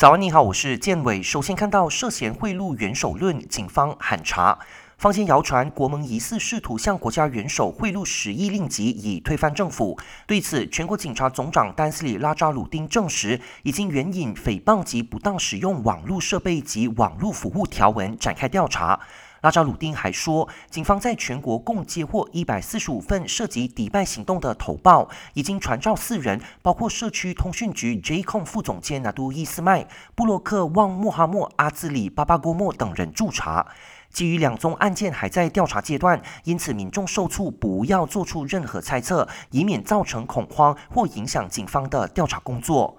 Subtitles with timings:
[0.00, 1.22] 早安，你好，我是建伟。
[1.22, 4.58] 首先看到涉嫌贿赂元首论，警方喊查。
[4.96, 9.98] 坊间谣传国盟疑似试图向国家元首贿赂十亿令吉，以推翻政府。
[10.26, 18.98] 对此，全国警察总长丹斯里拉扎鲁丁证实，已经援引诽谤及不当使用网络设备及网络服务条文展开调查。
[19.40, 33.66] 拉扎鲁丁还说，警方在全国共接获一百四十五份涉及迪拜行动的投报，已经传召四人，包括社区通讯局 J 控副总监纳都伊斯麦、布洛克旺穆哈默阿兹里巴巴郭莫等人驻查。
[34.10, 42.98] 基于两宗案件还在调查阶段，因此民众受促不要做出任何猜测，以免造成恐慌或影响警方的调查工作。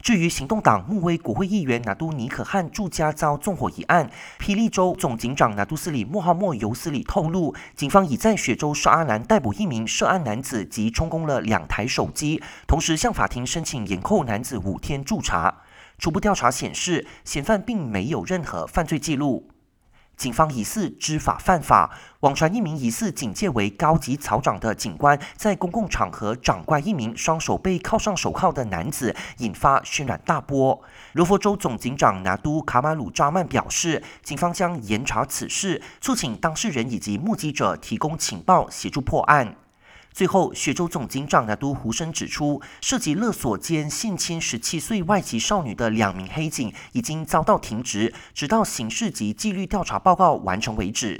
[0.00, 15.62] 至于行动党穆威国会议员拿都尼可汉住家遭纵火一案，霹雳州总警长拿督斯里穆哈莫尤斯里透露，警方已在雪州沙阿南逮捕一名涉案男子及充公了两台手机，同时向法庭申请延扣男子五天驻查。
[15.98, 19.48] 初步调查显示，嫌犯并没有任何犯罪记录。
[20.20, 21.90] 警方疑似知法犯法，
[22.20, 30.78] 网传一名疑似警戒为高级草长的警官在公共场合掌掴一名双手被铐上手铐的男子，引发轩然大波。
[31.14, 39.56] 柔佛州总警长拿督卡马鲁扎曼表示，警方将严查此事，促请当事人以及目击者提供情报，协助破案。
[40.12, 51.18] 最后，雪州总警长纳都胡生指出，涉及勒索兼性侵十七岁外籍少女的两名黑警已经遭到停职，直到刑事及纪律调查报告完成为止。